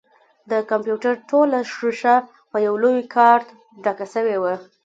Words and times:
د 0.51 0.51
کمپيوټر 0.71 1.13
ټوله 1.29 1.59
ښيښه 1.73 2.15
په 2.51 2.57
يوه 2.65 2.79
لوى 2.83 3.03
کارت 3.15 3.47
ډکه 3.83 4.05
سوې 4.13 4.37
وه. 4.43 4.55